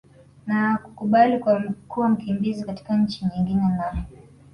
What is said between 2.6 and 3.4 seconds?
katika nchi